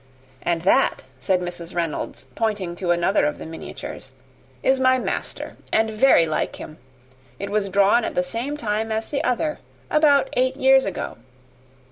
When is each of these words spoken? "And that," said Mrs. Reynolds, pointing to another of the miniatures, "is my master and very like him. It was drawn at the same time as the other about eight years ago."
"And 0.41 0.63
that," 0.63 1.03
said 1.19 1.41
Mrs. 1.41 1.75
Reynolds, 1.75 2.25
pointing 2.33 2.75
to 2.77 2.89
another 2.89 3.27
of 3.27 3.37
the 3.37 3.45
miniatures, 3.45 4.13
"is 4.63 4.79
my 4.79 4.97
master 4.97 5.57
and 5.71 5.91
very 5.91 6.25
like 6.25 6.55
him. 6.55 6.79
It 7.37 7.51
was 7.51 7.69
drawn 7.69 8.03
at 8.03 8.15
the 8.15 8.23
same 8.23 8.57
time 8.57 8.91
as 8.91 9.05
the 9.07 9.23
other 9.23 9.59
about 9.91 10.29
eight 10.33 10.57
years 10.57 10.85
ago." 10.85 11.17